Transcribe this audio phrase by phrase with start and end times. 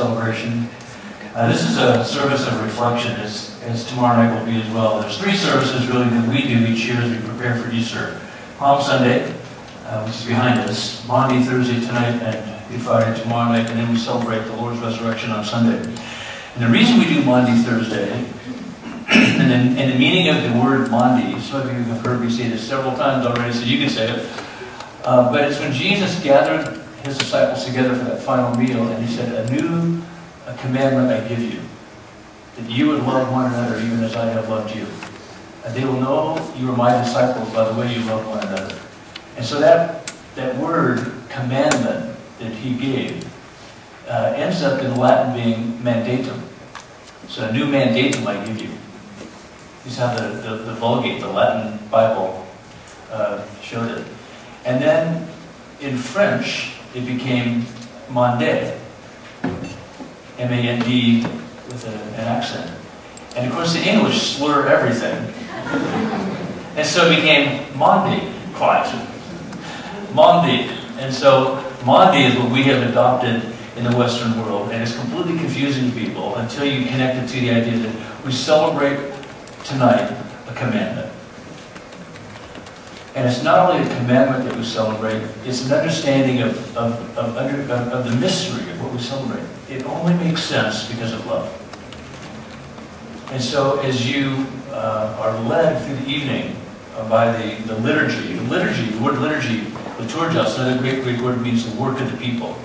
[0.00, 0.66] Celebration.
[1.34, 4.98] Uh, this is a service of reflection, as, as tomorrow night will be as well.
[4.98, 8.18] There's three services really that we do each year as we prepare for Easter.
[8.56, 9.30] Palm Sunday,
[9.84, 13.90] uh, which is behind us, Maundy, Thursday tonight, and Good Friday tomorrow night, and then
[13.90, 15.76] we celebrate the Lord's resurrection on Sunday.
[16.54, 18.10] And the reason we do Maundy, Thursday,
[19.10, 22.30] and, then, and the meaning of the word Maundy, some of you have heard me
[22.30, 24.30] say this several times already, so you can say it.
[25.04, 29.14] Uh, but it's when Jesus gathered his disciples together for that final meal, and he
[29.14, 30.02] said, A new
[30.60, 31.60] commandment I give you,
[32.56, 34.86] that you would love one another even as I have loved you.
[35.64, 38.78] And they will know you are my disciples by the way you love one another.
[39.36, 43.26] And so that, that word, commandment, that he gave,
[44.08, 46.40] uh, ends up in Latin being mandatum.
[47.28, 48.70] So a new mandatum I give you.
[49.84, 52.46] This is how the, the, the Vulgate, the Latin Bible,
[53.10, 54.06] uh, showed it.
[54.64, 55.28] And then
[55.80, 57.64] in French, it became
[58.10, 58.74] Mande.
[60.38, 62.70] M-A-N-D with a, an accent.
[63.36, 65.14] And of course the English slur everything.
[66.76, 68.90] and so it became Maundy, quite.
[70.14, 70.70] Maundy.
[70.98, 75.38] And so Maundy is what we have adopted in the Western world, and it's completely
[75.38, 78.98] confusing to people until you connect it to the idea that we celebrate
[79.64, 80.10] tonight
[80.48, 81.09] a commandment.
[83.14, 87.36] And it's not only a commandment that we celebrate, it's an understanding of, of, of,
[87.36, 89.42] under, of, the mystery of what we celebrate.
[89.68, 91.56] It only makes sense because of love.
[93.32, 96.56] And so as you uh, are led through the evening
[96.96, 99.62] uh, by the, the liturgy, the liturgy, the word liturgy,
[99.98, 102.56] liturgios, another great Greek word means the work of the people.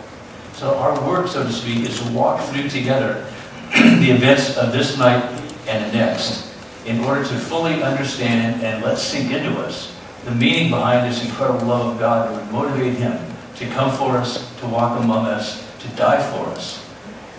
[0.53, 3.25] So our work, so to speak, is to walk through together
[3.73, 5.23] the events of this night
[5.67, 6.53] and the next
[6.85, 9.94] in order to fully understand and let sink into us
[10.25, 13.17] the meaning behind this incredible love of God that would motivate him
[13.57, 16.83] to come for us, to walk among us, to die for us,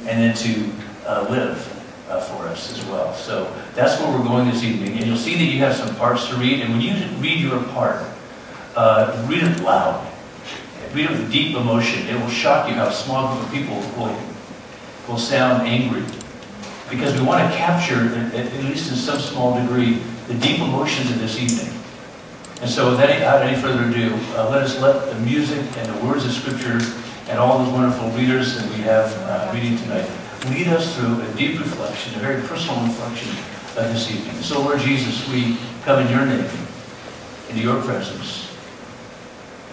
[0.06, 0.70] and then to
[1.04, 1.72] uh, live
[2.08, 3.12] uh, for us as well.
[3.12, 4.96] So that's where we're going this evening.
[4.96, 6.60] And you'll see that you have some parts to read.
[6.60, 8.04] And when you read your part,
[8.76, 10.06] uh, read it loud.
[10.94, 12.06] Read it with deep emotion.
[12.08, 14.16] It will shock you how small group of people will,
[15.08, 16.04] will sound angry.
[16.88, 19.94] Because we want to capture, at least in some small degree,
[20.28, 21.75] the deep emotions of this evening.
[22.60, 26.24] And so without any further ado, uh, let us let the music and the words
[26.24, 26.80] of Scripture
[27.28, 30.08] and all those wonderful readers that we have uh, reading tonight
[30.48, 33.30] lead us through a deep reflection, a very personal reflection
[33.76, 34.34] of this evening.
[34.42, 36.48] So Lord Jesus, we come in your name,
[37.48, 38.54] into your presence,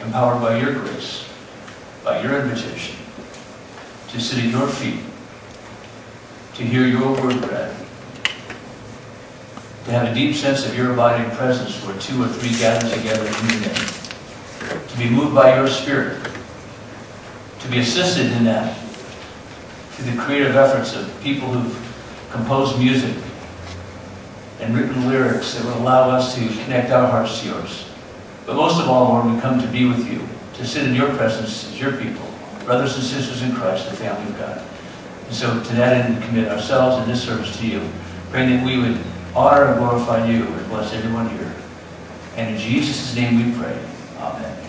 [0.02, 1.30] empowered by your grace,
[2.04, 2.98] by your invitation,
[4.10, 5.00] to sit at your feet,
[6.56, 7.83] to hear your word read,
[9.86, 13.26] to have a deep sense of your abiding presence where two or three gather together
[13.26, 13.88] in your name,
[14.88, 16.26] to be moved by your spirit,
[17.60, 18.78] to be assisted in that
[19.92, 23.16] through the creative efforts of people who've composed music
[24.60, 27.90] and written lyrics that will allow us to connect our hearts to yours.
[28.46, 30.22] But most of all, Lord, we come to be with you,
[30.56, 32.26] to sit in your presence as your people,
[32.64, 34.64] brothers and sisters in Christ, the family of God.
[35.28, 37.88] And so to that end, we commit ourselves in this service to you,
[38.32, 39.00] praying that we would
[39.36, 41.54] honor and glorify you and bless everyone here.
[42.36, 43.78] And in Jesus' name we pray.
[44.20, 44.60] Amen.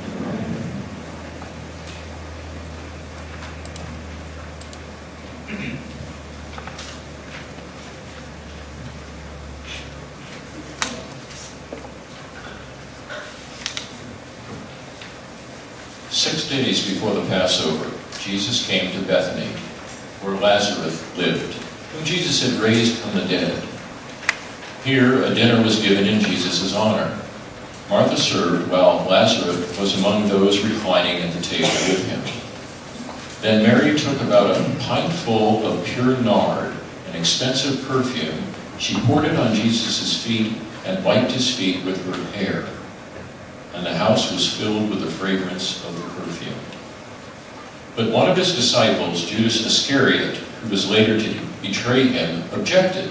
[16.11, 19.49] Six days before the Passover, Jesus came to Bethany,
[20.23, 23.74] where Lazarus lived, whom Jesus had raised from the dead.
[24.85, 27.19] Here, a dinner was given in Jesus' honor.
[27.89, 32.21] Martha served, while Lazarus was among those reclining at the table with him.
[33.41, 36.75] Then Mary took about a pintful of pure nard,
[37.09, 38.39] an expensive perfume.
[38.79, 40.53] She poured it on Jesus' feet
[40.85, 42.67] and wiped his feet with her hair.
[43.73, 46.61] And the house was filled with the fragrance of the perfume.
[47.97, 53.11] But one of his disciples, Judas Iscariot, who was later to betray him, objected.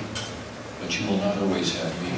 [0.99, 2.11] you will not always have me.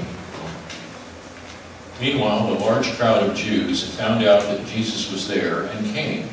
[2.01, 6.27] Meanwhile, the large crowd of Jews found out that Jesus was there and came,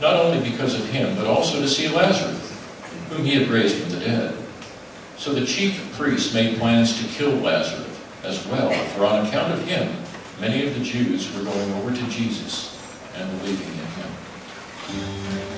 [0.00, 2.52] not only because of him, but also to see Lazarus,
[3.10, 4.36] whom he had raised from the dead.
[5.16, 9.64] So the chief priests made plans to kill Lazarus as well, for on account of
[9.66, 9.94] him,
[10.40, 12.80] many of the Jews were going over to Jesus
[13.14, 15.53] and believing in him.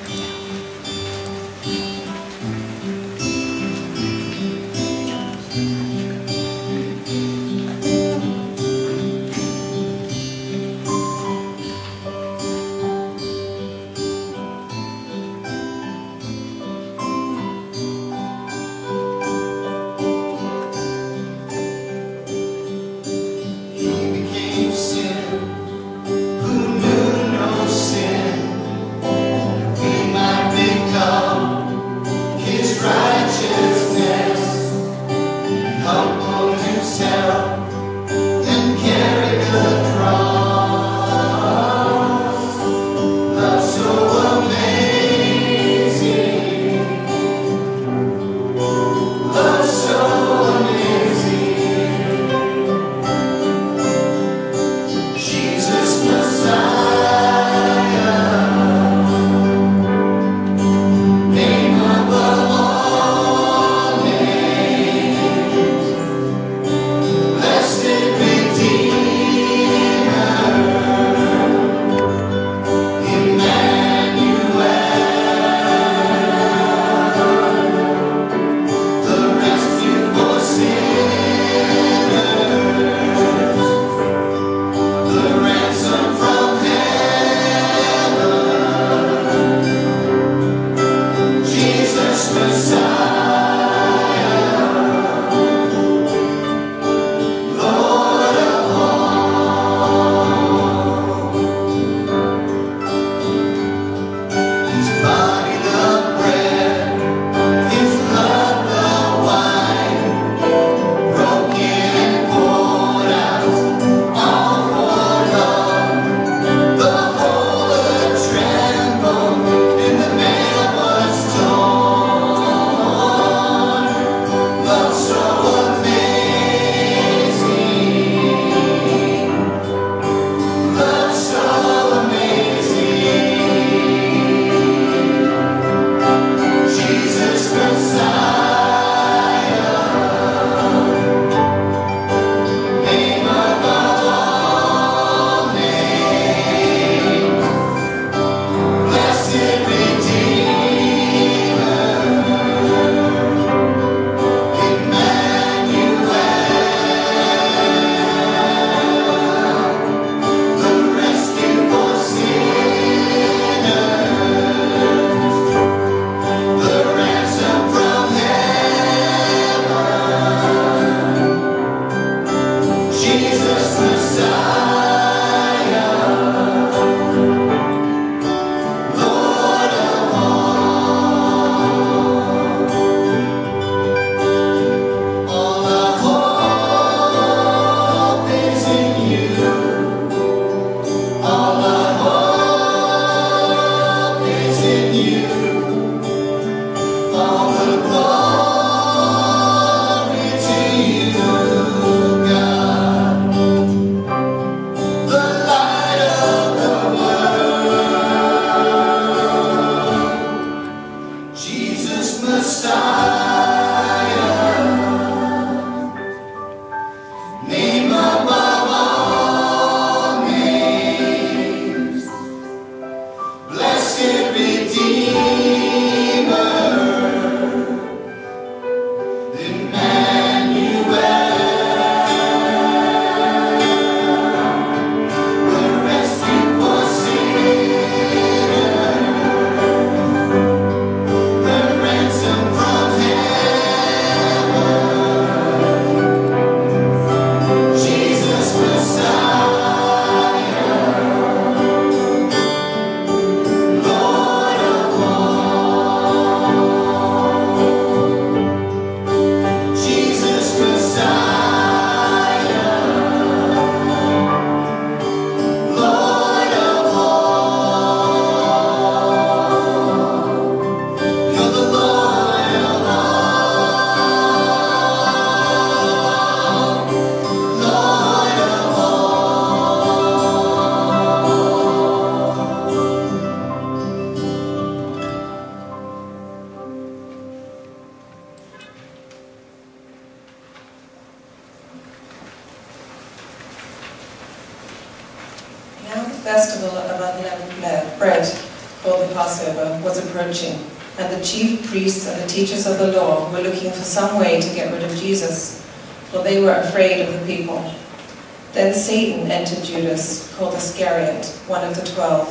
[308.97, 312.27] Satan entered Judas, called Iscariot, one of the twelve,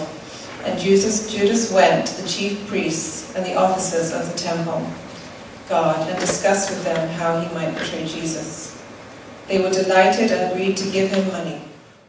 [0.65, 4.83] and Judas, Judas went to the chief priests and the officers of the temple,
[5.69, 8.83] God, and discussed with them how he might betray Jesus.
[9.47, 11.61] They were delighted and agreed to give him money.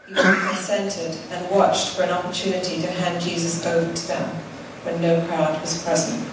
[0.09, 4.27] He consented and watched for an opportunity to hand Jesus over to them
[4.85, 6.27] when no crowd was present.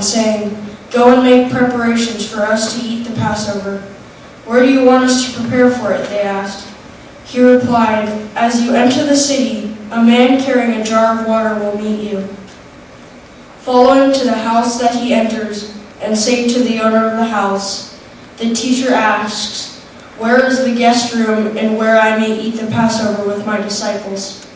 [0.00, 0.56] Saying,
[0.92, 3.78] Go and make preparations for us to eat the Passover.
[4.44, 6.08] Where do you want us to prepare for it?
[6.08, 6.68] They asked.
[7.24, 11.78] He replied, As you enter the city, a man carrying a jar of water will
[11.78, 12.22] meet you.
[13.60, 17.24] Follow him to the house that he enters, and say to the owner of the
[17.24, 18.00] house,
[18.36, 19.80] The teacher asks,
[20.18, 24.46] Where is the guest room and where I may eat the Passover with my disciples?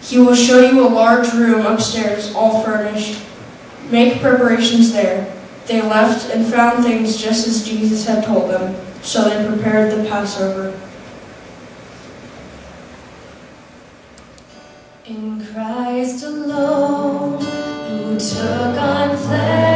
[0.00, 3.20] He will show you a large room upstairs, all furnished.
[3.90, 5.32] Make preparations there.
[5.66, 10.08] They left and found things just as Jesus had told them, so they prepared the
[10.08, 10.78] Passover.
[15.06, 19.73] In Christ alone, who took on flesh,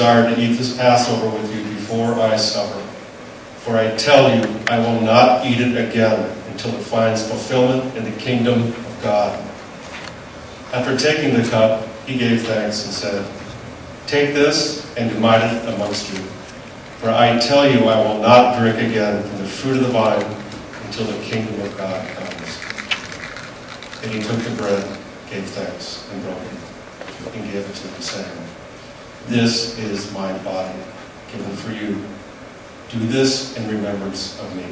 [0.00, 2.80] desired to eat this Passover with you before I suffer.
[3.58, 8.04] For I tell you, I will not eat it again until it finds fulfillment in
[8.04, 9.38] the kingdom of God.
[10.72, 13.30] After taking the cup, he gave thanks and said,
[14.06, 16.18] Take this and divide it amongst you.
[17.00, 20.24] For I tell you, I will not drink again from the fruit of the vine
[20.86, 22.58] until the kingdom of God comes.
[24.02, 24.82] And he took the bread,
[25.28, 28.49] gave thanks, and broke it and gave it to them, saying,
[29.26, 30.78] This is my body
[31.30, 32.02] given for you.
[32.88, 34.66] Do this in remembrance of me.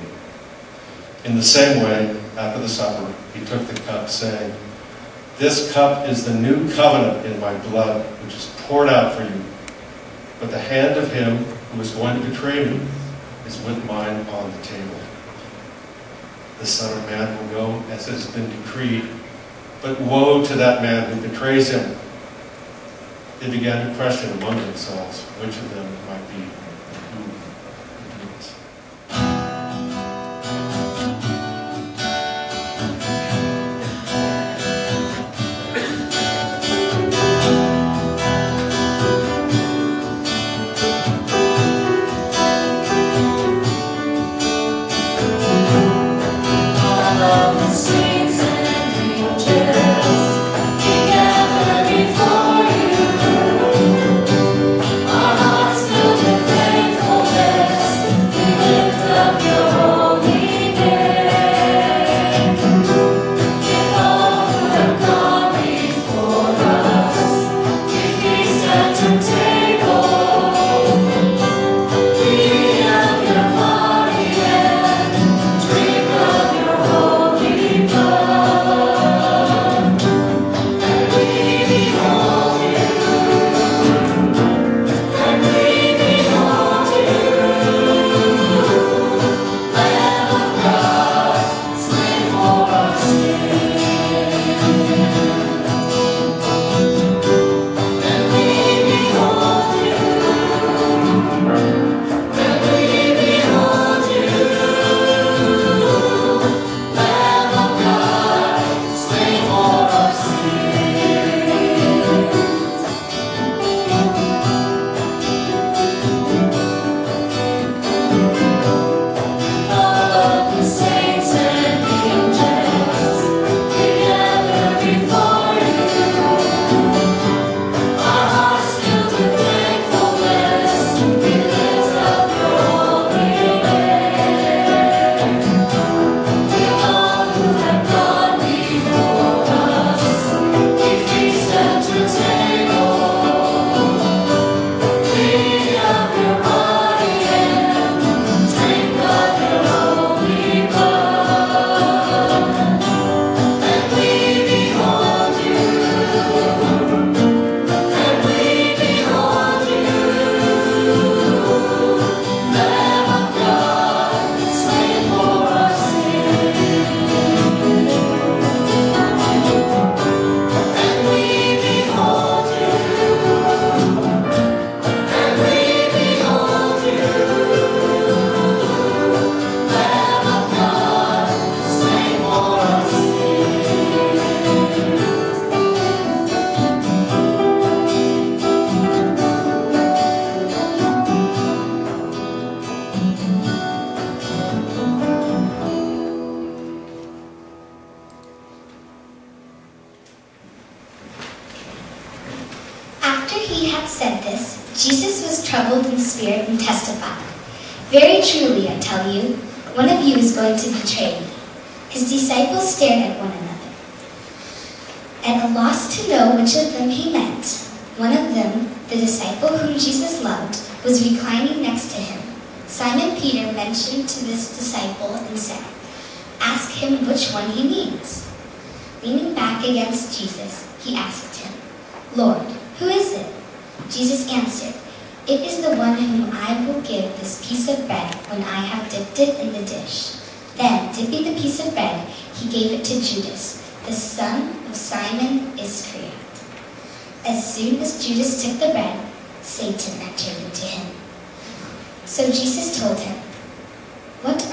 [1.24, 4.52] In the same way, after the supper, he took the cup, saying,
[5.36, 9.44] This cup is the new covenant in my blood, which is poured out for you.
[10.40, 12.80] But the hand of him who is going to betray me
[13.46, 14.98] is with mine on the table.
[16.58, 19.08] The Son of Man will go as has been decreed,
[19.80, 21.96] but woe to that man who betrays him
[23.40, 26.67] they began to question among themselves which of them might be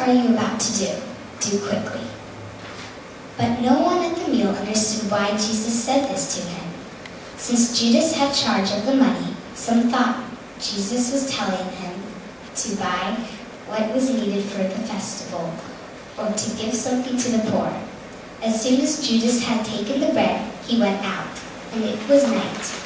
[0.09, 0.91] are you about to do?
[1.39, 2.01] Do quickly.
[3.37, 6.73] But no one at the meal understood why Jesus said this to him.
[7.37, 10.23] Since Judas had charge of the money, some thought
[10.59, 11.93] Jesus was telling him
[12.55, 13.17] to buy
[13.67, 15.53] what was needed for the festival
[16.17, 17.73] or to give something to the poor.
[18.41, 21.27] As soon as Judas had taken the bread, he went out,
[21.73, 22.84] and it was night.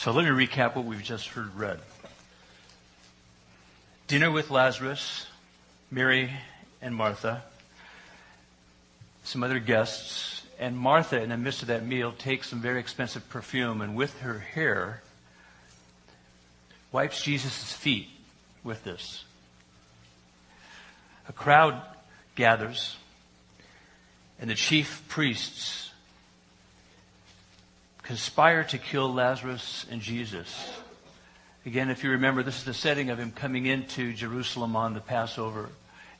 [0.00, 1.78] So let me recap what we've just heard read.
[4.06, 5.26] Dinner with Lazarus,
[5.90, 6.30] Mary
[6.80, 7.42] and Martha,
[9.24, 13.28] some other guests, and Martha, in the midst of that meal, takes some very expensive
[13.28, 15.02] perfume and with her hair
[16.92, 18.08] wipes Jesus' feet
[18.64, 19.26] with this.
[21.28, 21.78] A crowd
[22.36, 22.96] gathers,
[24.40, 25.89] and the chief priests
[28.10, 30.68] conspire to kill Lazarus and Jesus.
[31.64, 35.00] Again, if you remember, this is the setting of him coming into Jerusalem on the
[35.00, 35.68] Passover.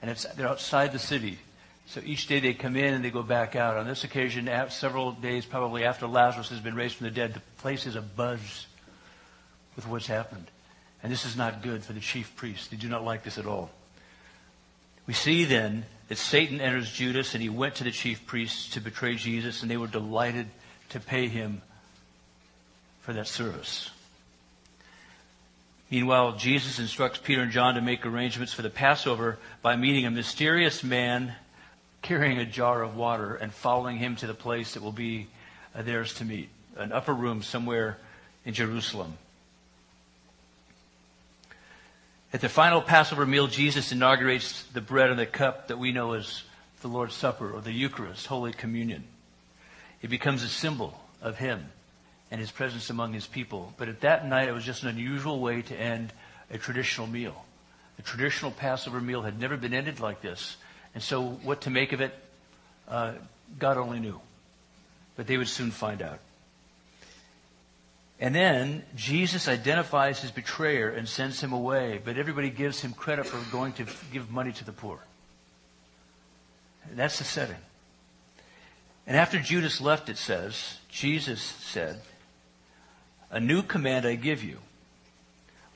[0.00, 1.40] And it's, they're outside the city.
[1.87, 3.76] So each day they come in and they go back out.
[3.76, 7.40] On this occasion, several days probably after Lazarus has been raised from the dead, the
[7.61, 8.66] place is abuzz
[9.74, 10.48] with what's happened.
[11.03, 12.68] And this is not good for the chief priests.
[12.68, 13.68] They do not like this at all.
[15.09, 18.81] We see then that Satan enters Judas and he went to the chief priests to
[18.81, 20.46] betray Jesus and they were delighted
[20.90, 21.62] to pay him
[23.11, 23.90] for that service.
[25.90, 30.12] Meanwhile, Jesus instructs Peter and John to make arrangements for the Passover by meeting a
[30.12, 31.35] mysterious man
[32.03, 35.27] carrying a jar of water and following him to the place that will be
[35.75, 37.99] uh, theirs to meet, an upper room somewhere
[38.44, 39.18] in Jerusalem.
[42.33, 46.12] At the final Passover meal, Jesus inaugurates the bread and the cup that we know
[46.12, 46.44] as
[46.81, 49.03] the Lord's Supper or the Eucharist, Holy Communion.
[50.01, 51.70] It becomes a symbol of Him
[52.30, 53.72] and His presence among His people.
[53.76, 56.12] But at that night, it was just an unusual way to end
[56.50, 57.44] a traditional meal.
[57.96, 60.56] The traditional Passover meal had never been ended like this.
[60.94, 62.14] And so, what to make of it,
[62.88, 63.12] uh,
[63.58, 64.20] God only knew.
[65.16, 66.18] But they would soon find out.
[68.20, 73.24] And then Jesus identifies his betrayer and sends him away, but everybody gives him credit
[73.26, 74.98] for going to give money to the poor.
[76.92, 77.56] That's the setting.
[79.06, 82.00] And after Judas left, it says, Jesus said,
[83.30, 84.58] A new command I give you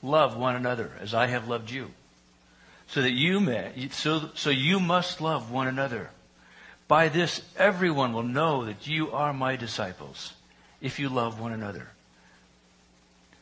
[0.02, 1.90] love one another as I have loved you.
[2.86, 6.10] So that you may, so, so you must love one another.
[6.86, 10.34] By this, everyone will know that you are my disciples
[10.82, 11.88] if you love one another.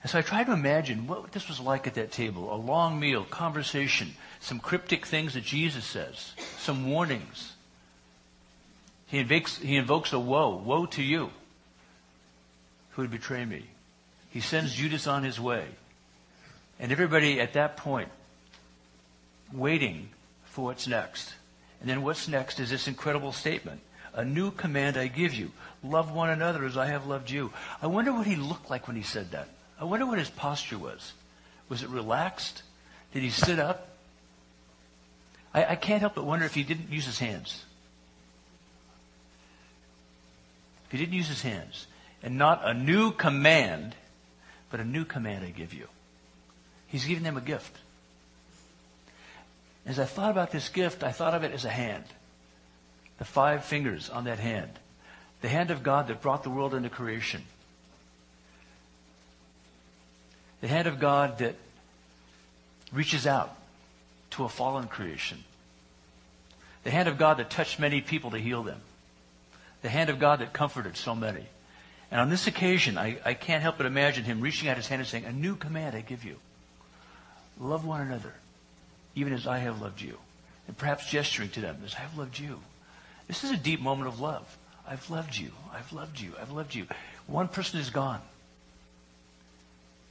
[0.02, 2.54] And so I tried to imagine what this was like at that table.
[2.54, 7.52] A long meal, conversation, some cryptic things that Jesus says, some warnings.
[9.06, 10.56] He invokes, he invokes a woe.
[10.56, 11.30] Woe to you
[12.92, 13.64] who would betray me.
[14.32, 15.66] He sends Judas on his way.
[16.80, 18.08] And everybody at that point
[19.52, 20.08] waiting
[20.44, 21.34] for what's next.
[21.80, 23.80] And then what's next is this incredible statement.
[24.14, 25.52] A new command I give you.
[25.82, 27.52] Love one another as I have loved you.
[27.80, 29.48] I wonder what he looked like when he said that.
[29.78, 31.12] I wonder what his posture was.
[31.68, 32.62] Was it relaxed?
[33.12, 33.88] Did he sit up?
[35.52, 37.64] I, I can't help but wonder if he didn't use his hands.
[40.86, 41.86] If he didn't use his hands.
[42.22, 43.94] And not a new command,
[44.72, 45.86] but a new command I give you.
[46.88, 47.76] He's giving them a gift.
[49.84, 52.04] As I thought about this gift, I thought of it as a hand.
[53.18, 54.70] The five fingers on that hand.
[55.42, 57.42] The hand of God that brought the world into creation.
[60.62, 61.56] The hand of God that
[62.92, 63.54] reaches out
[64.30, 65.44] to a fallen creation.
[66.84, 68.80] The hand of God that touched many people to heal them.
[69.82, 71.46] The hand of God that comforted so many.
[72.12, 75.00] And on this occasion, I, I can't help but imagine him reaching out his hand
[75.00, 76.36] and saying, A new command I give you.
[77.58, 78.34] Love one another,
[79.14, 80.18] even as I have loved you.
[80.68, 82.60] And perhaps gesturing to them as I have loved you.
[83.28, 84.58] This is a deep moment of love.
[84.86, 85.52] I've loved you.
[85.72, 86.34] I've loved you.
[86.38, 86.86] I've loved you.
[87.26, 88.20] One person is gone.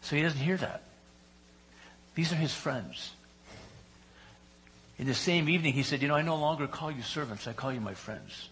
[0.02, 0.82] So he doesn't hear that.
[2.16, 3.12] These are his friends.
[4.98, 7.54] In the same evening, he said, You know, I no longer call you servants, I
[7.54, 8.50] call you my friends.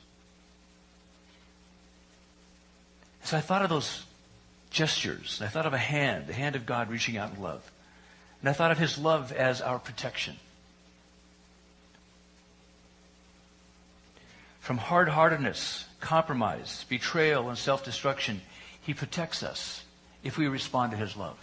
[3.23, 4.05] So I thought of those
[4.69, 5.41] gestures.
[5.41, 7.69] I thought of a hand, the hand of God reaching out in love.
[8.41, 10.37] And I thought of his love as our protection.
[14.61, 18.41] From hard heartedness, compromise, betrayal, and self destruction,
[18.81, 19.83] he protects us
[20.23, 21.37] if we respond to his love.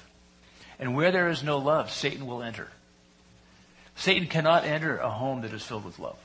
[0.78, 2.68] And where there is no love, Satan will enter.
[3.96, 6.18] Satan cannot enter a home that is filled with love.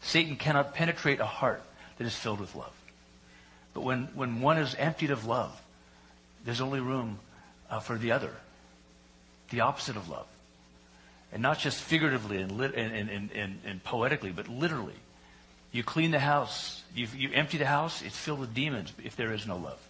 [0.00, 1.62] Satan cannot penetrate a heart
[1.98, 2.72] that is filled with love.
[3.76, 5.60] But when, when one is emptied of love,
[6.46, 7.18] there's only room
[7.68, 8.32] uh, for the other,
[9.50, 10.24] the opposite of love.
[11.30, 14.94] And not just figuratively and, lit- and, and, and, and poetically, but literally.
[15.72, 19.30] You clean the house, you, you empty the house, it's filled with demons if there
[19.34, 19.86] is no love.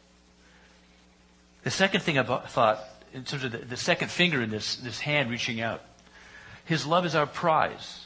[1.62, 4.98] The second thing I thought, in terms of the, the second finger in this, this
[4.98, 5.80] hand reaching out,
[6.64, 8.04] his love is our prize.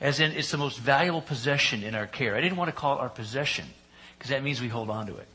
[0.00, 2.34] As in, it's the most valuable possession in our care.
[2.34, 3.66] I didn't want to call it our possession,
[4.18, 5.28] because that means we hold on to it.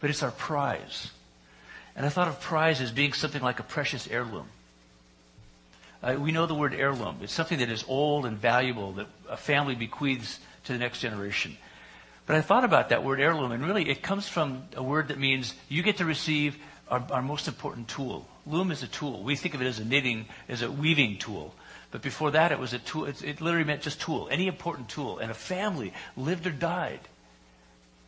[0.00, 1.10] But it's our prize.
[1.96, 4.46] And I thought of prize as being something like a precious heirloom.
[6.02, 7.18] Uh, we know the word heirloom.
[7.22, 11.56] It's something that is old and valuable that a family bequeaths to the next generation.
[12.26, 15.18] But I thought about that word heirloom, and really it comes from a word that
[15.18, 16.56] means you get to receive
[16.88, 18.26] our, our most important tool.
[18.46, 19.22] Loom is a tool.
[19.22, 21.54] We think of it as a knitting, as a weaving tool.
[21.90, 23.04] But before that, it was a tool.
[23.04, 25.18] It, it literally meant just tool, any important tool.
[25.18, 27.00] And a family lived or died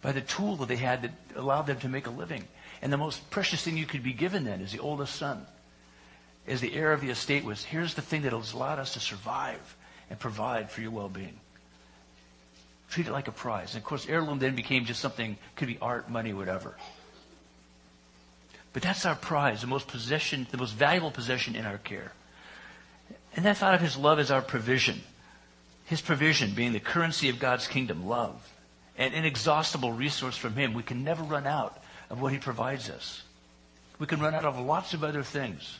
[0.04, 2.44] by the tool that they had that allowed them to make a living.
[2.82, 5.46] And the most precious thing you could be given then is the oldest son,
[6.46, 9.00] as the heir of the estate was, here's the thing that has allowed us to
[9.00, 9.76] survive
[10.10, 11.40] and provide for your well-being.
[12.90, 13.72] Treat it like a prize.
[13.74, 16.76] And of course, heirloom then became just something, could be art, money, whatever.
[18.74, 22.12] But that's our prize, the most possession, the most valuable possession in our care.
[23.34, 25.00] And that thought of his love as our provision.
[25.86, 28.50] His provision being the currency of God's kingdom, love.
[28.96, 30.74] An inexhaustible resource from him.
[30.74, 33.22] We can never run out of what he provides us.
[33.98, 35.78] We can run out of lots of other things.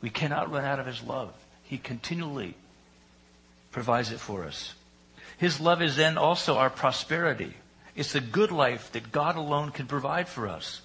[0.00, 1.32] We cannot run out of his love.
[1.64, 2.54] He continually
[3.72, 4.74] provides it for us.
[5.38, 7.54] His love is then also our prosperity.
[7.96, 10.80] It's the good life that God alone can provide for us.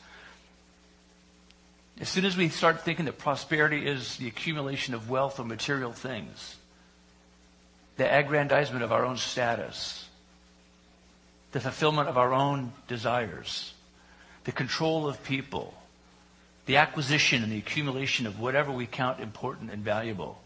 [2.00, 5.92] As soon as we start thinking that prosperity is the accumulation of wealth or material
[5.92, 6.56] things,
[7.98, 10.09] the aggrandizement of our own status,
[11.52, 13.74] the fulfillment of our own desires,
[14.44, 15.74] the control of people,
[16.66, 20.40] the acquisition and the accumulation of whatever we count important and valuable,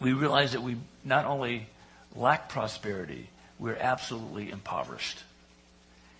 [0.00, 1.68] we realize that we not only
[2.14, 5.22] lack prosperity, we're absolutely impoverished.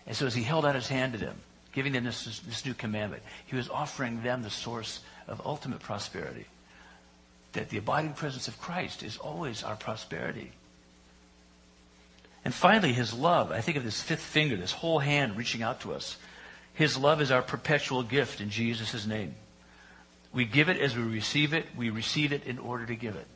[0.07, 1.37] And so as he held out his hand to them,
[1.77, 3.23] giving them this, this new commandment.
[3.45, 6.47] He was offering them the source of ultimate prosperity.
[7.53, 10.53] That the abiding presence of Christ is always our prosperity.
[12.47, 13.51] And finally, his love.
[13.51, 16.17] I think of this fifth finger, this whole hand reaching out to us.
[16.75, 19.35] His love is our perpetual gift in Jesus' name.
[20.33, 21.67] We give it as we receive it.
[21.77, 23.27] We receive it in order to give it.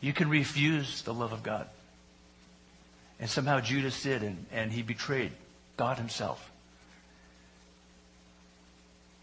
[0.00, 1.66] You can refuse the love of God.
[3.18, 5.32] And somehow Judas did, and, and he betrayed
[5.76, 6.52] God himself.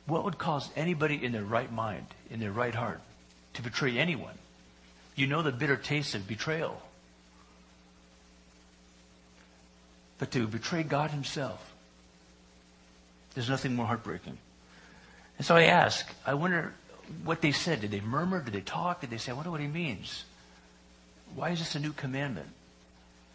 [0.06, 3.00] What would cause anybody in their right mind, in their right heart,
[3.54, 4.38] to betray anyone?
[5.16, 6.82] You know the bitter taste of betrayal.
[10.18, 11.74] But to betray God himself,
[13.34, 14.38] there's nothing more heartbreaking.
[15.38, 16.74] And so I ask, I wonder
[17.24, 17.82] what they said.
[17.82, 18.42] Did they murmur?
[18.42, 19.02] Did they talk?
[19.02, 20.24] Did they say, I wonder what he means?
[21.36, 22.48] Why is this a new commandment?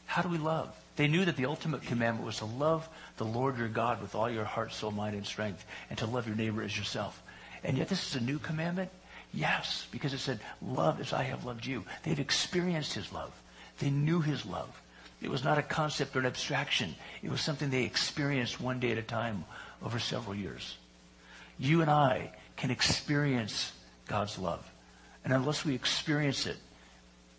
[0.06, 0.74] How do we love?
[0.96, 2.88] They knew that the ultimate commandment was to love
[3.18, 6.26] the Lord your God with all your heart, soul, mind, and strength, and to love
[6.26, 7.22] your neighbor as yourself.
[7.62, 8.90] And yet this is a new commandment?
[9.32, 11.84] Yes, because it said, love as I have loved you.
[12.02, 13.32] They've experienced his love.
[13.78, 14.80] They knew his love.
[15.20, 16.94] It was not a concept or an abstraction.
[17.22, 19.44] It was something they experienced one day at a time
[19.82, 20.76] over several years.
[21.58, 23.72] You and I can experience
[24.06, 24.64] God's love.
[25.24, 26.56] And unless we experience it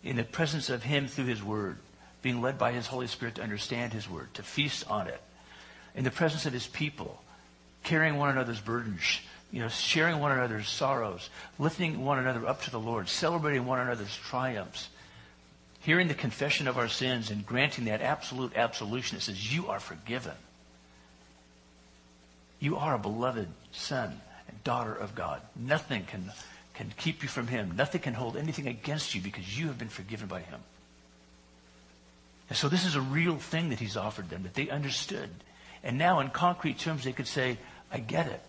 [0.04, 1.78] in the presence of him through his word,
[2.22, 5.20] being led by his Holy Spirit to understand his word, to feast on it,
[5.94, 7.22] in the presence of his people,
[7.82, 9.20] carrying one another's burdens,
[9.52, 13.80] you know, sharing one another's sorrows, lifting one another up to the Lord, celebrating one
[13.80, 14.88] another's triumphs,
[15.80, 19.80] hearing the confession of our sins and granting that absolute absolution that says, you are
[19.80, 20.34] forgiven.
[22.60, 25.40] You are a beloved son and daughter of God.
[25.56, 26.30] Nothing can,
[26.74, 27.72] can keep you from him.
[27.74, 30.60] Nothing can hold anything against you because you have been forgiven by him.
[32.50, 35.30] And so this is a real thing that he's offered them that they understood.
[35.82, 37.58] And now in concrete terms they could say,
[37.90, 38.42] I get it.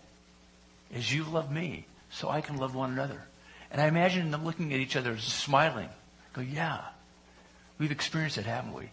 [0.94, 3.22] As you love me, so I can love one another.
[3.70, 5.88] And I imagine them looking at each other, smiling.
[6.34, 6.80] Go, yeah.
[7.78, 8.90] We've experienced it, haven't we?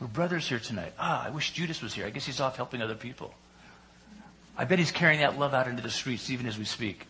[0.00, 0.92] We're brothers here tonight.
[0.98, 2.06] Ah, I wish Judas was here.
[2.06, 3.34] I guess he's off helping other people.
[4.56, 7.06] I bet he's carrying that love out into the streets even as we speak.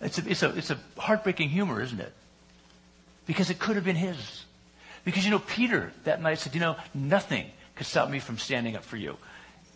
[0.00, 2.12] It's a, it's a, it's a heartbreaking humor, isn't it?
[3.26, 4.44] Because it could have been his.
[5.04, 8.76] Because, you know, Peter that night said, you know, nothing could stop me from standing
[8.76, 9.16] up for you.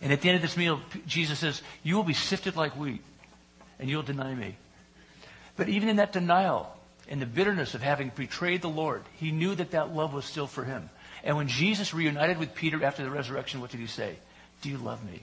[0.03, 3.03] And at the end of this meal, Jesus says, you will be sifted like wheat,
[3.79, 4.57] and you'll deny me.
[5.57, 6.77] But even in that denial,
[7.09, 10.47] in the bitterness of having betrayed the Lord, he knew that that love was still
[10.47, 10.91] for him.
[11.25, 14.17] And when Jesus reunited with Peter after the resurrection, what did he say?
[14.63, 15.23] Do you love me?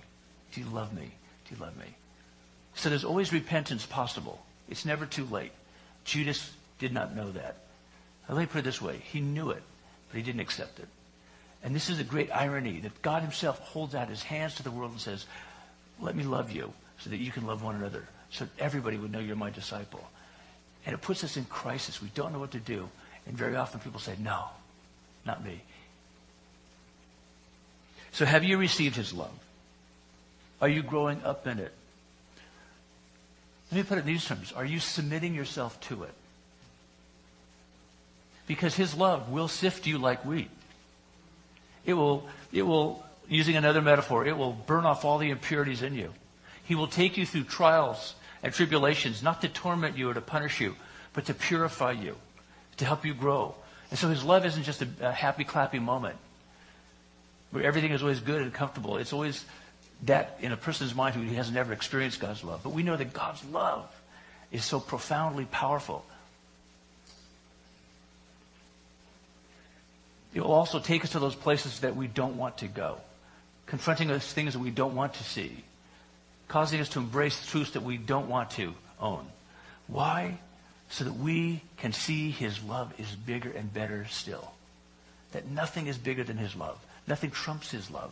[0.54, 1.12] Do you love me?
[1.48, 1.96] Do you love me?
[2.76, 4.44] So there's always repentance possible.
[4.70, 5.52] It's never too late.
[6.06, 7.58] Judas did not know that.
[8.28, 9.02] Let me put it this way.
[9.12, 9.64] He knew it
[10.14, 10.88] but he didn't accept it.
[11.64, 14.70] And this is a great irony that God himself holds out his hands to the
[14.70, 15.26] world and says,
[16.00, 19.20] let me love you so that you can love one another, so everybody would know
[19.20, 20.04] you're my disciple.
[20.86, 22.02] And it puts us in crisis.
[22.02, 22.90] We don't know what to do.
[23.28, 24.46] And very often people say, no,
[25.26, 25.62] not me.
[28.12, 29.32] So have you received his love?
[30.62, 31.74] Are you growing up in it?
[33.72, 34.52] Let me put it in these terms.
[34.52, 36.14] Are you submitting yourself to it?
[38.48, 40.50] Because his love will sift you like wheat.
[41.86, 45.96] It will, it will, using another metaphor, it will burn off all the impurities in
[45.96, 46.14] you.
[46.66, 50.60] He will take you through trials and tribulations, not to torment you or to punish
[50.60, 50.76] you,
[51.14, 52.18] but to purify you,
[52.78, 53.56] to help you grow.
[53.90, 56.18] And so his love isn't just a, a happy, clappy moment
[57.52, 58.98] where everything is always good and comfortable.
[58.98, 59.46] It's always
[60.04, 62.62] that in a person's mind who has never experienced God's love.
[62.64, 63.90] But we know that God's love
[64.52, 66.06] is so profoundly powerful.
[70.34, 72.98] It will also take us to those places that we don't want to go,
[73.68, 75.64] confronting us things that we don't want to see,
[76.54, 79.26] causing us to embrace truths that we don't want to own.
[79.88, 80.38] Why?
[80.92, 84.52] So that we can see his love is bigger and better still.
[85.32, 86.78] That nothing is bigger than his love.
[87.08, 88.12] Nothing trumps his love.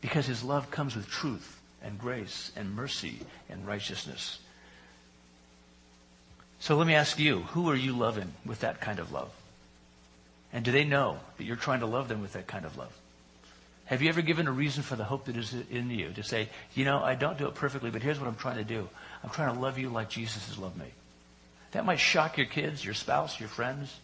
[0.00, 3.18] Because his love comes with truth and grace and mercy
[3.50, 4.38] and righteousness.
[6.58, 9.30] So let me ask you, who are you loving with that kind of love?
[10.54, 12.96] And do they know that you're trying to love them with that kind of love?
[13.86, 16.48] Have you ever given a reason for the hope that is in you to say,
[16.74, 18.88] you know, I don't do it perfectly, but here's what I'm trying to do.
[19.22, 20.86] I'm trying to love you like Jesus has loved me.
[21.70, 23.94] That might shock your kids, your spouse, your friends.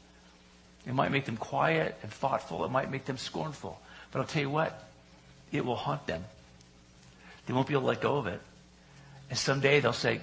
[0.86, 2.64] It might make them quiet and thoughtful.
[2.64, 3.80] It might make them scornful.
[4.12, 4.88] But I'll tell you what,
[5.50, 6.24] it will haunt them.
[7.46, 8.40] They won't be able to let go of it.
[9.30, 10.20] And someday they'll say,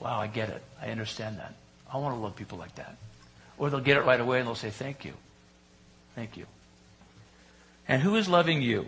[0.00, 0.62] wow, I get it.
[0.82, 1.54] I understand that.
[1.92, 2.96] I want to love people like that.
[3.56, 5.12] Or they'll get it right away and they'll say, thank you.
[6.16, 6.46] Thank you.
[7.88, 8.86] And who is loving you?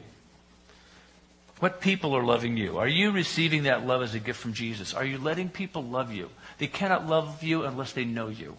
[1.59, 2.79] What people are loving you?
[2.79, 4.93] Are you receiving that love as a gift from Jesus?
[4.93, 6.29] Are you letting people love you?
[6.59, 8.57] They cannot love you unless they know you.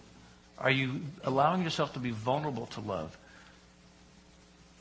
[0.58, 3.16] Are you allowing yourself to be vulnerable to love?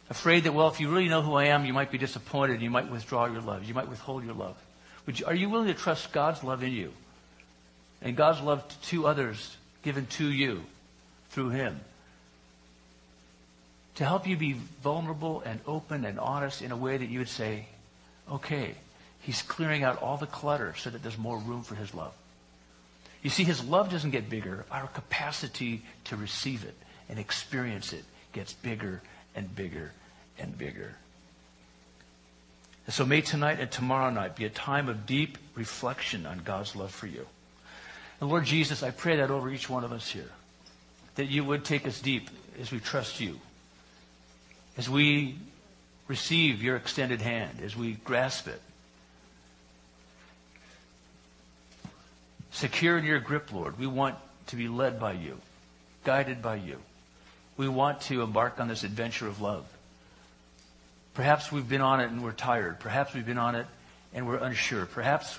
[0.09, 2.63] Afraid that, well, if you really know who I am, you might be disappointed.
[2.63, 3.65] You might withdraw your love.
[3.65, 4.57] You might withhold your love.
[5.07, 6.93] You, are you willing to trust God's love in you?
[8.01, 10.63] And God's love to others given to you
[11.31, 11.81] through Him.
[13.97, 17.29] To help you be vulnerable and open and honest in a way that you would
[17.29, 17.67] say,
[18.31, 18.75] okay,
[19.21, 22.13] He's clearing out all the clutter so that there's more room for His love.
[23.23, 24.65] You see, His love doesn't get bigger.
[24.71, 26.77] Our capacity to receive it
[27.09, 29.01] and experience it gets bigger
[29.35, 29.93] and bigger
[30.39, 30.95] and bigger.
[32.87, 36.77] And so may tonight and tomorrow night be a time of deep reflection on God's
[36.77, 37.27] love for you.
[38.21, 40.31] And Lord Jesus, I pray that over each one of us here,
[41.17, 42.31] that you would take us deep
[42.61, 43.41] as we trust you,
[44.77, 45.37] as we
[46.09, 48.61] receive your extended hand, as we grasp it,
[52.57, 53.79] Secure in your grip, Lord.
[53.79, 54.14] We want
[54.47, 55.39] to be led by you,
[56.05, 56.79] guided by you.
[57.59, 59.66] We want to embark on this adventure of love.
[61.12, 62.81] Perhaps we've been on it and we're tired.
[62.81, 63.66] Perhaps we've been on it
[64.14, 64.87] and we're unsure.
[64.87, 65.39] Perhaps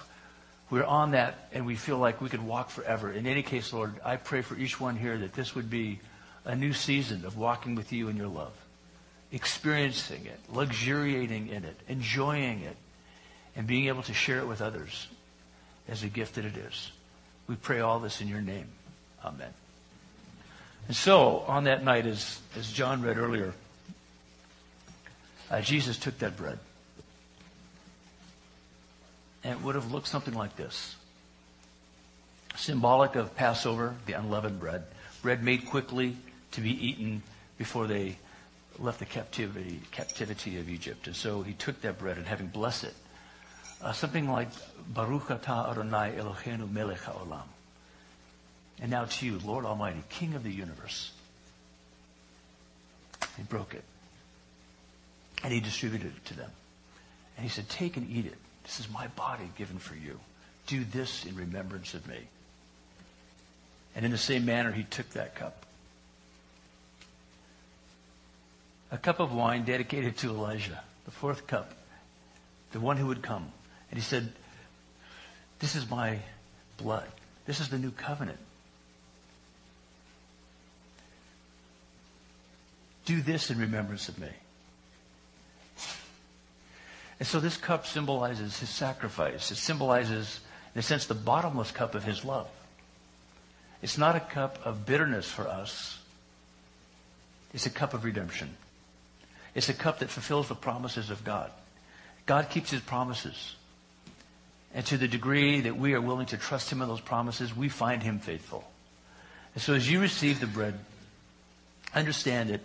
[0.69, 3.11] we're on that and we feel like we could walk forever.
[3.11, 5.99] In any case, Lord, I pray for each one here that this would be
[6.45, 8.53] a new season of walking with you in your love,
[9.31, 12.77] experiencing it, luxuriating in it, enjoying it,
[13.55, 15.07] and being able to share it with others
[15.87, 16.91] as a gift that it is.
[17.47, 18.67] We pray all this in your name.
[19.23, 19.53] Amen.
[20.87, 23.53] And so, on that night, as, as John read earlier,
[25.49, 26.59] uh, Jesus took that bread.
[29.43, 30.95] And it would have looked something like this
[32.55, 34.83] symbolic of Passover, the unleavened bread,
[35.21, 36.17] bread made quickly
[36.51, 37.21] to be eaten
[37.57, 38.17] before they
[38.79, 41.07] left the captivity, captivity of Egypt.
[41.07, 42.93] And so he took that bread and having blessed it,
[43.81, 44.49] uh, something like
[44.87, 47.43] Baruch atah Adonai Eloheinu melech haolam.
[48.81, 51.11] And now to you, Lord Almighty, King of the universe.
[53.35, 53.83] He broke it.
[55.43, 56.51] And he distributed it to them.
[57.37, 58.37] And he said, take and eat it.
[58.63, 60.19] This is my body given for you.
[60.65, 62.19] Do this in remembrance of me.
[63.95, 65.65] And in the same manner, he took that cup.
[68.91, 71.73] A cup of wine dedicated to Elijah, the fourth cup,
[72.71, 73.51] the one who would come.
[73.91, 74.31] And he said,
[75.59, 76.19] This is my
[76.77, 77.07] blood.
[77.45, 78.39] This is the new covenant.
[83.05, 84.29] Do this in remembrance of me.
[87.19, 89.49] And so this cup symbolizes his sacrifice.
[89.49, 90.39] It symbolizes,
[90.75, 92.47] in a sense, the bottomless cup of his love.
[93.81, 95.99] It's not a cup of bitterness for us.
[97.53, 98.55] It's a cup of redemption.
[99.57, 101.49] It's a cup that fulfills the promises of God.
[102.27, 103.55] God keeps his promises.
[104.71, 107.67] And to the degree that we are willing to trust him in those promises, we
[107.67, 108.69] find him faithful.
[109.55, 110.77] And so as you receive the bread,
[111.95, 112.61] understand that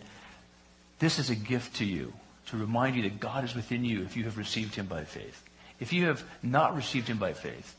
[0.98, 2.12] this is a gift to you
[2.48, 5.42] to remind you that God is within you if you have received him by faith.
[5.80, 7.74] If you have not received him by faith,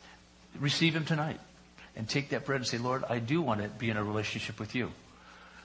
[0.60, 1.40] receive him tonight
[1.96, 4.60] and take that bread and say, Lord, I do want to be in a relationship
[4.60, 4.92] with you.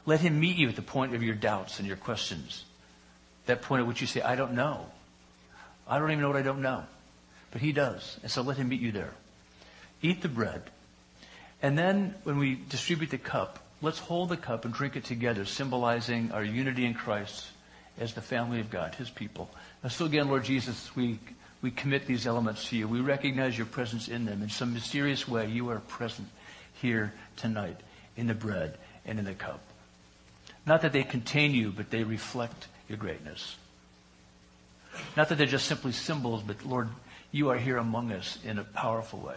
[0.05, 2.67] Let him meet you at the point of your doubts and your questions.
[3.49, 4.85] That point at which you say, I don't know.
[5.89, 6.85] I don't even know what I don't know.
[7.51, 8.19] But he does.
[8.23, 9.15] And so let him meet you there.
[10.03, 10.63] Eat the bread.
[11.63, 15.47] And then when we distribute the cup, let's hold the cup and drink it together,
[15.47, 17.47] symbolizing our unity in Christ
[17.99, 19.49] as the family of God, His people.
[19.83, 21.19] And so again, Lord Jesus, we,
[21.63, 22.87] we commit these elements to you.
[22.87, 24.43] We recognize your presence in them.
[24.43, 26.29] In some mysterious way, you are present
[26.83, 27.81] here tonight
[28.15, 28.77] in the bread
[29.07, 29.61] and in the cup.
[30.67, 33.57] Not that they contain you, but they reflect your greatness.
[35.17, 36.89] Not that they're just simply symbols, but Lord,
[37.31, 39.37] you are here among us in a powerful way.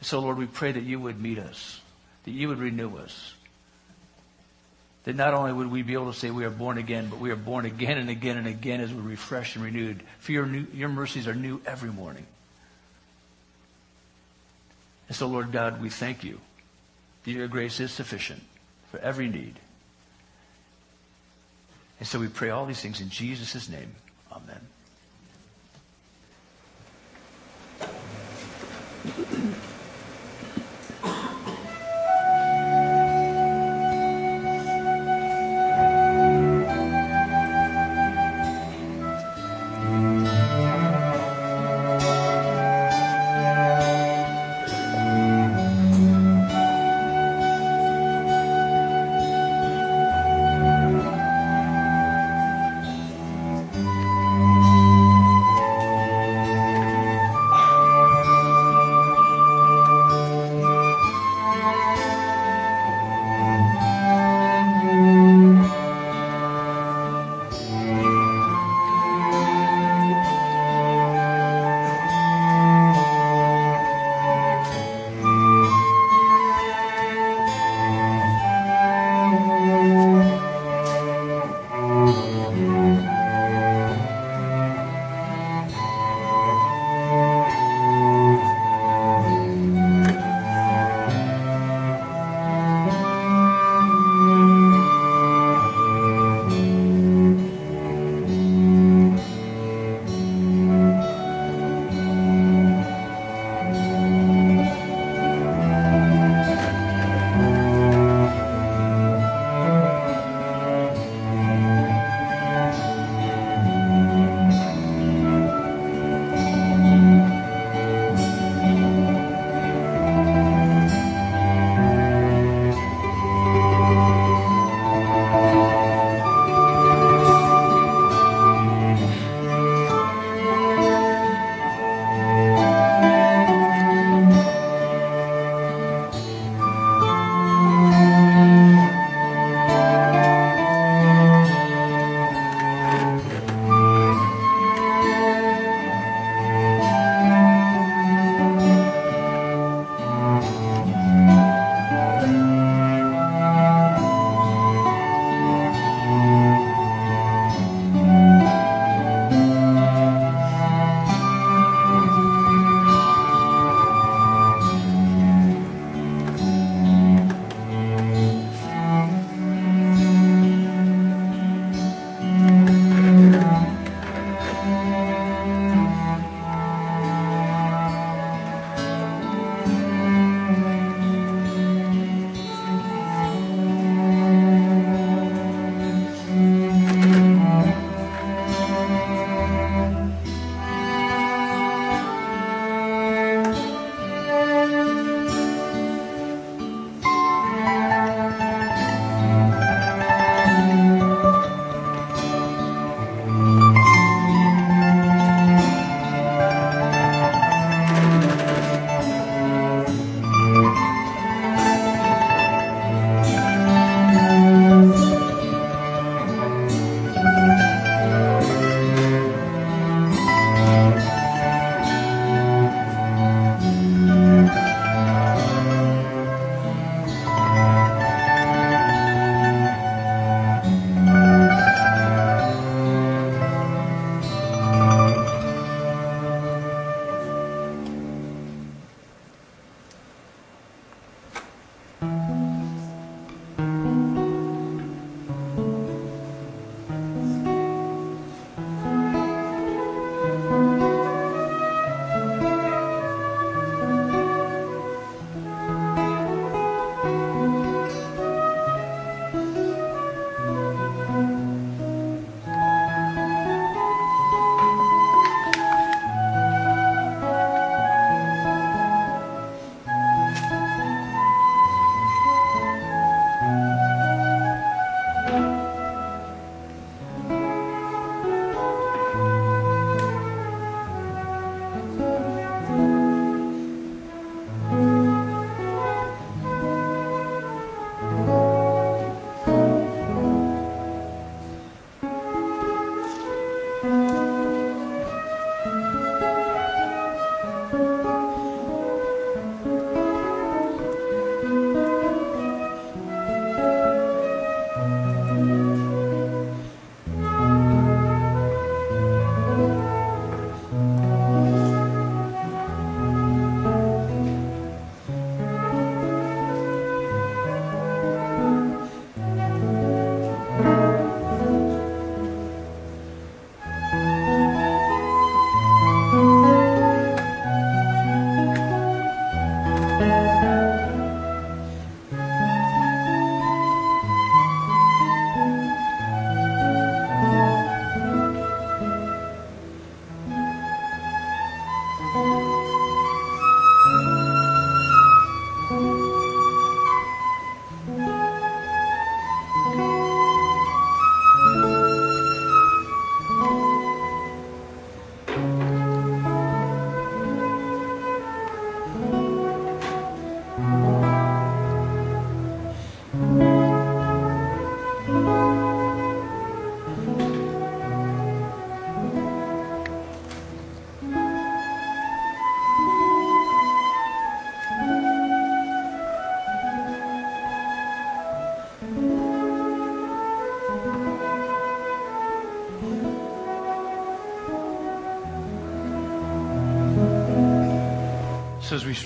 [0.00, 1.80] So, Lord, we pray that you would meet us,
[2.24, 3.34] that you would renew us.
[5.04, 7.30] That not only would we be able to say we are born again, but we
[7.30, 10.02] are born again and again and again as we're refreshed and renewed.
[10.18, 12.26] For your, new, your mercies are new every morning.
[15.08, 16.40] And so, Lord God, we thank you
[17.24, 18.42] that your grace is sufficient
[18.90, 19.58] for every need.
[21.98, 23.94] And so we pray all these things in Jesus' name.
[24.32, 24.60] Amen.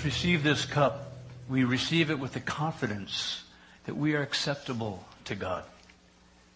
[0.04, 1.12] Receive this cup,
[1.48, 3.42] we receive it with the confidence
[3.84, 5.64] that we are acceptable to God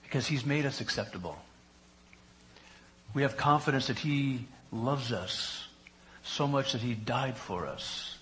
[0.03, 1.37] because He's made us acceptable.
[3.15, 5.67] We have confidence that He loves us
[6.23, 8.19] so much that He died for us.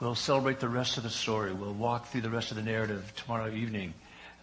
[0.00, 1.52] We'll celebrate the rest of the story.
[1.52, 3.94] We'll walk through the rest of the narrative tomorrow evening,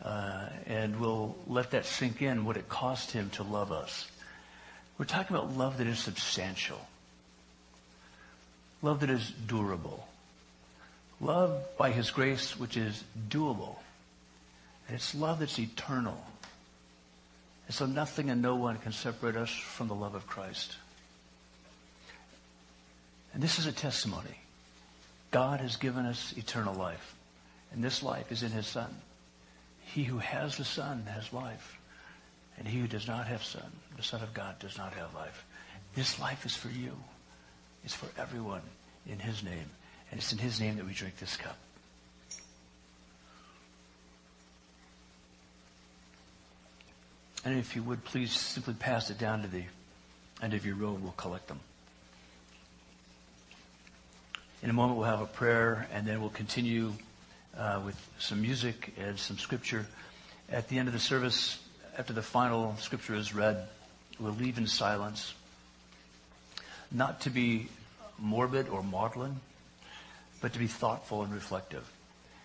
[0.04, 4.10] uh, and we'll let that sink in what it cost Him to love us.
[4.98, 6.80] We're talking about love that is substantial.
[8.82, 10.08] Love that is durable.
[11.20, 13.76] Love by His grace which is doable.
[14.88, 16.18] And it's love that's eternal.
[17.68, 20.76] And so nothing and no one can separate us from the love of Christ.
[23.34, 24.38] And this is a testimony.
[25.30, 27.16] God has given us eternal life.
[27.72, 28.94] And this life is in His Son.
[29.84, 31.78] He who has the Son has life.
[32.58, 35.46] And he who does not have Son, the Son of God, does not have life.
[35.96, 36.96] This life is for you.
[37.84, 38.62] It's for everyone
[39.08, 39.70] in his name.
[40.10, 41.58] And it's in his name that we drink this cup.
[47.44, 49.64] And if you would, please simply pass it down to the
[50.42, 51.02] end of your road.
[51.02, 51.60] We'll collect them.
[54.62, 56.94] In a moment, we'll have a prayer, and then we'll continue
[57.58, 59.88] uh, with some music and some scripture.
[60.52, 61.58] At the end of the service,
[61.98, 63.68] after the final scripture is read,
[64.20, 65.34] we'll leave in silence.
[66.92, 67.68] Not to be
[68.18, 69.40] morbid or maudlin,
[70.42, 71.90] but to be thoughtful and reflective.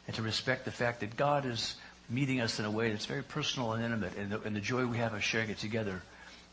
[0.07, 1.75] And to respect the fact that God is
[2.09, 4.87] meeting us in a way that's very personal and intimate, and the, and the joy
[4.87, 6.01] we have of sharing it together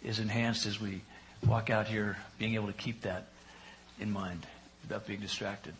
[0.04, 1.02] is enhanced as we
[1.46, 3.28] walk out here, being able to keep that
[4.00, 4.46] in mind
[4.82, 5.74] without being distracted.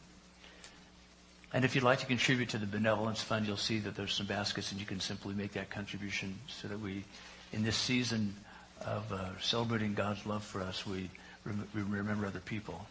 [1.54, 4.26] And if you'd like to contribute to the benevolence fund, you'll see that there's some
[4.26, 7.04] baskets, and you can simply make that contribution so that we,
[7.52, 8.36] in this season
[8.86, 11.10] of uh, celebrating God's love for us, we,
[11.46, 12.86] we remember other people.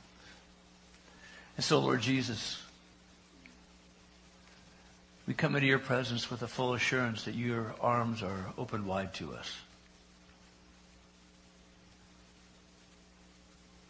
[1.57, 2.63] And so, Lord Jesus,
[5.27, 9.15] we come into your presence with a full assurance that your arms are open wide
[9.15, 9.57] to us.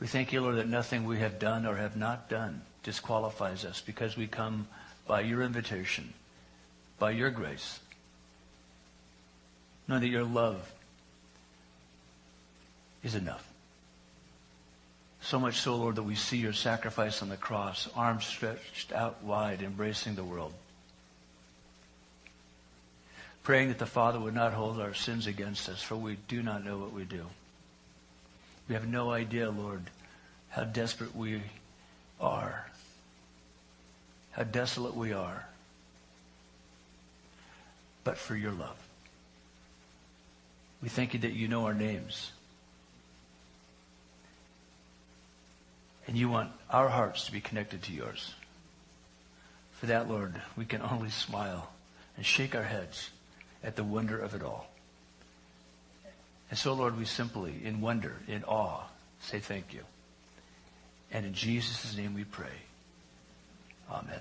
[0.01, 3.81] We thank you, Lord, that nothing we have done or have not done disqualifies us
[3.81, 4.67] because we come
[5.07, 6.13] by your invitation,
[6.99, 7.79] by your grace,
[9.87, 10.73] knowing that your love
[13.05, 13.52] is enough.
[15.23, 19.23] So much so, Lord, that we see your sacrifice on the cross, arms stretched out
[19.23, 20.53] wide, embracing the world.
[23.45, 26.65] Praying that the Father would not hold our sins against us, for we do not
[26.65, 27.27] know what we do.
[28.69, 29.83] We have no idea, Lord,
[30.51, 31.41] how desperate we
[32.21, 32.67] are,
[34.33, 35.47] how desolate we are,
[38.03, 38.77] but for your love.
[40.83, 42.33] We thank you that you know our names.
[46.13, 48.35] And you want our hearts to be connected to yours.
[49.81, 51.73] For that, Lord, we can only smile
[52.19, 53.09] and shake our heads
[53.65, 54.67] at the wonder of it all.
[56.51, 58.83] And so, Lord, we simply, in wonder, in awe,
[59.23, 59.85] say thank you.
[61.11, 62.61] And in Jesus' name we pray.
[63.91, 64.21] Amen.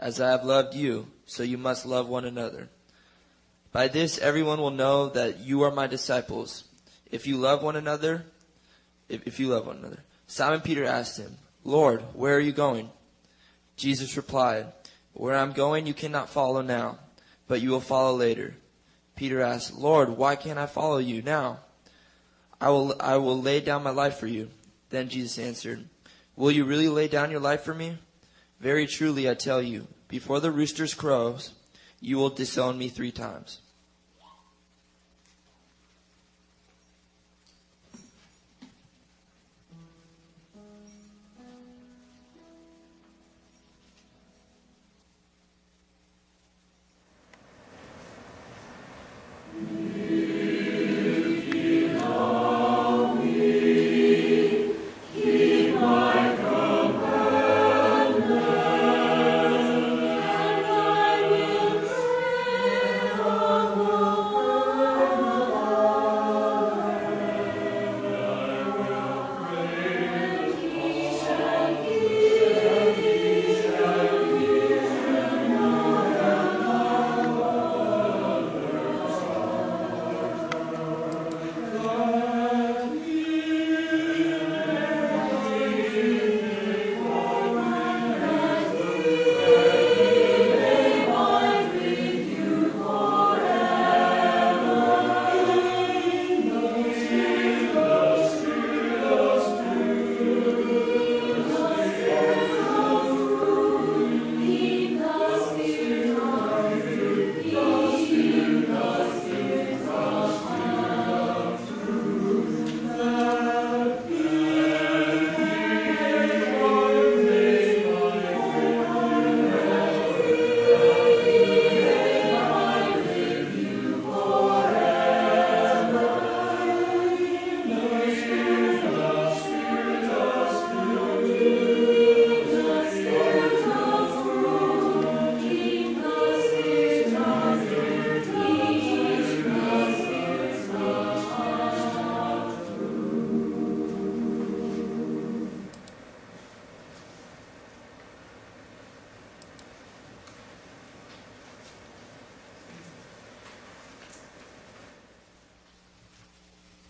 [0.00, 2.70] As I have loved you, so you must love one another.
[3.70, 6.64] By this everyone will know that you are my disciples,
[7.10, 8.24] if you love one another,
[9.10, 10.02] if, if you love one another.
[10.26, 12.88] Simon Peter asked him, Lord, where are you going?
[13.76, 14.72] Jesus replied,
[15.12, 16.98] Where I'm going you cannot follow now,
[17.46, 18.54] but you will follow later.
[19.16, 21.60] Peter asked, Lord, why can't I follow you now?
[22.58, 24.48] I will, I will lay down my life for you.
[24.88, 25.86] Then Jesus answered,
[26.36, 27.98] Will you really lay down your life for me?
[28.60, 31.52] Very truly I tell you, before the roosters crows,
[32.00, 33.60] you will disown me three times.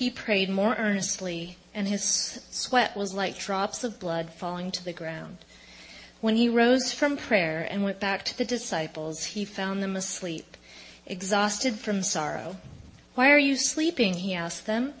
[0.00, 2.02] he prayed more earnestly, and his
[2.50, 5.36] sweat was like drops of blood falling to the ground.
[6.22, 10.56] When he rose from prayer and went back to the disciples, he found them asleep,
[11.04, 12.56] exhausted from sorrow.
[13.14, 14.14] Why are you sleeping?
[14.14, 14.94] He asked them.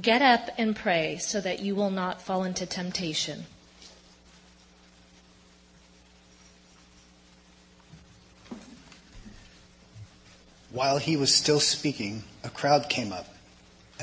[0.00, 3.46] Get up and pray so that you will not fall into temptation.
[10.70, 13.33] While he was still speaking, a crowd came up,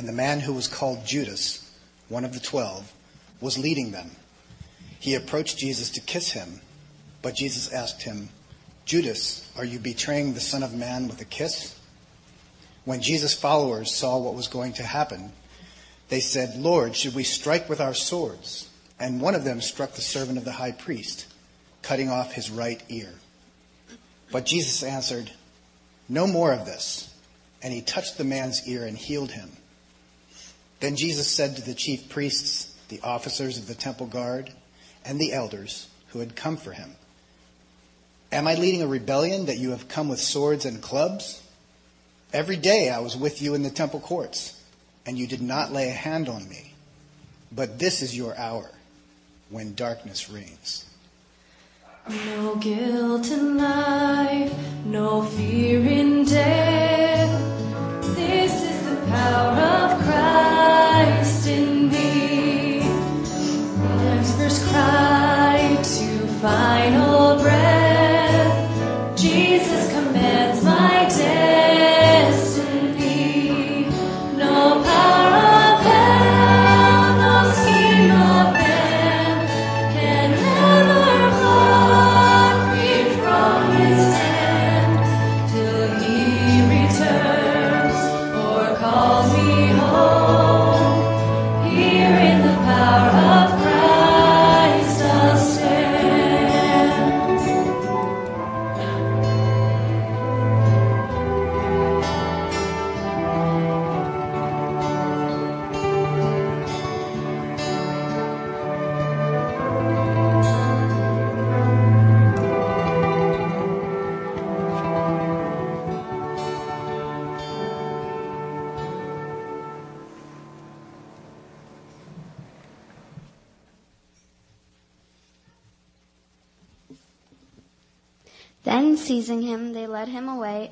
[0.01, 1.71] and the man who was called Judas,
[2.09, 2.91] one of the twelve,
[3.39, 4.09] was leading them.
[4.99, 6.59] He approached Jesus to kiss him,
[7.21, 8.29] but Jesus asked him,
[8.83, 11.79] Judas, are you betraying the Son of Man with a kiss?
[12.83, 15.33] When Jesus' followers saw what was going to happen,
[16.09, 18.71] they said, Lord, should we strike with our swords?
[18.99, 21.31] And one of them struck the servant of the high priest,
[21.83, 23.13] cutting off his right ear.
[24.31, 25.29] But Jesus answered,
[26.09, 27.13] No more of this.
[27.61, 29.51] And he touched the man's ear and healed him.
[30.81, 34.51] Then Jesus said to the chief priests, the officers of the temple guard,
[35.05, 36.95] and the elders who had come for him,
[38.31, 41.41] Am I leading a rebellion that you have come with swords and clubs?
[42.33, 44.61] Every day I was with you in the temple courts
[45.05, 46.73] and you did not lay a hand on me.
[47.51, 48.69] But this is your hour
[49.49, 50.85] when darkness reigns.
[52.07, 54.53] No guilt in life,
[54.85, 58.15] no fear in death.
[58.15, 60.60] This is the power of Christ
[61.47, 62.79] in me.
[64.05, 67.90] Life's first cry to final breath.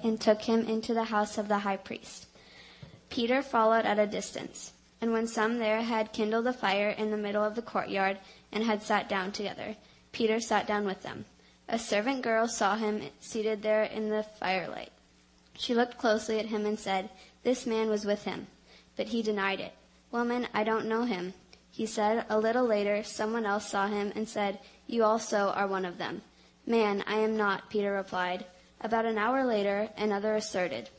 [0.10, 2.26] And took him into the house of the high priest.
[3.10, 4.74] Peter followed at a distance.
[5.00, 8.18] And when some there had kindled a fire in the middle of the courtyard
[8.52, 9.76] and had sat down together,
[10.12, 11.26] Peter sat down with them.
[11.70, 14.92] A servant girl saw him seated there in the firelight.
[15.54, 17.12] She looked closely at him and said,
[17.44, 18.48] This man was with him.
[18.98, 19.74] But he denied it.
[20.12, 21.36] Woman, I don't know him.
[21.70, 24.58] He said, A little later, someone else saw him and said,
[24.88, 26.24] You also are one of them.
[26.66, 28.46] Man, I am not, Peter replied.
[28.82, 30.90] About an hour later, another asserted,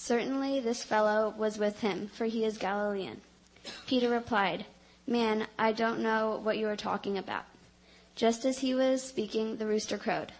[0.00, 3.20] Certainly this fellow was with him, for he is Galilean.
[3.88, 4.64] Peter replied,
[5.08, 7.44] Man, I don't know what you are talking about.
[8.14, 10.32] Just as he was speaking, the rooster crowed.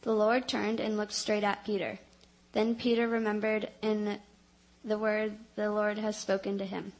[0.00, 1.98] The Lord turned and looked straight at Peter.
[2.52, 4.18] Then Peter remembered in
[4.82, 6.92] the word the Lord has spoken to him.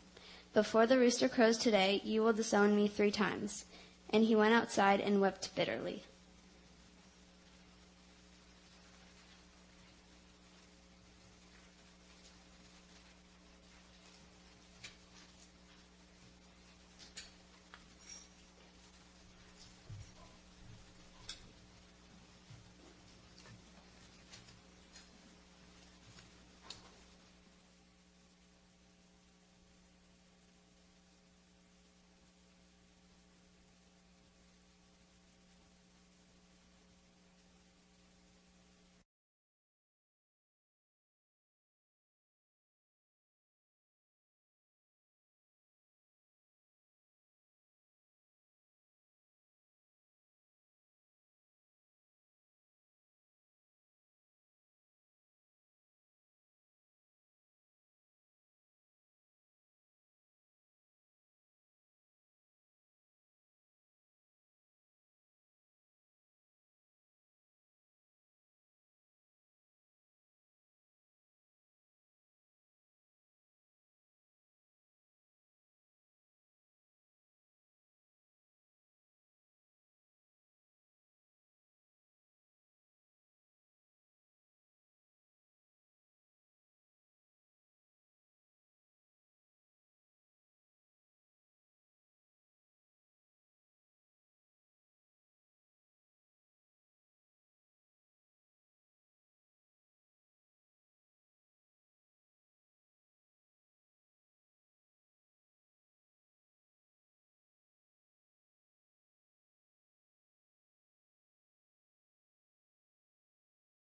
[0.52, 3.64] Before the rooster crows today, you will disown me three times.
[4.10, 6.04] And he went outside and wept bitterly.